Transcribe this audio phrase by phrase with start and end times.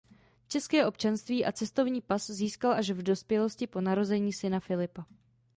[0.47, 5.05] České občanství a cestovní pas získal až v dospělosti po narození syna Filipa.